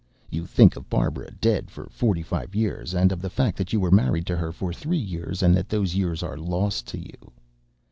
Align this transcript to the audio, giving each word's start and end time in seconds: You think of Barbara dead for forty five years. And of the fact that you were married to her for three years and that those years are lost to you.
You 0.31 0.47
think 0.47 0.75
of 0.75 0.89
Barbara 0.89 1.29
dead 1.29 1.69
for 1.69 1.87
forty 1.91 2.23
five 2.23 2.55
years. 2.55 2.95
And 2.95 3.11
of 3.11 3.21
the 3.21 3.29
fact 3.29 3.55
that 3.59 3.71
you 3.71 3.79
were 3.79 3.91
married 3.91 4.25
to 4.25 4.35
her 4.35 4.51
for 4.51 4.73
three 4.73 4.97
years 4.97 5.43
and 5.43 5.55
that 5.55 5.69
those 5.69 5.93
years 5.93 6.23
are 6.23 6.37
lost 6.37 6.87
to 6.87 6.97
you. 6.97 7.31